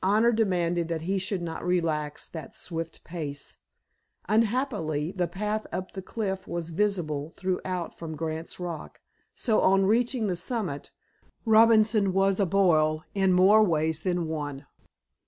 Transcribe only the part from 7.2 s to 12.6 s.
throughout from Grant's rock, so, on reaching the summit, Robinson was a